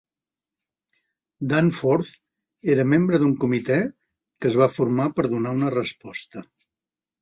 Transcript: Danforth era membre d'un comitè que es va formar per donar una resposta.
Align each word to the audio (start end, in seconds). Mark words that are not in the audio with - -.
Danforth 1.51 2.09
era 2.77 2.87
membre 2.95 3.21
d'un 3.27 3.37
comitè 3.45 3.81
que 3.87 4.53
es 4.53 4.61
va 4.65 4.73
formar 4.81 5.11
per 5.21 5.31
donar 5.39 5.57
una 5.63 5.75
resposta. 5.81 6.49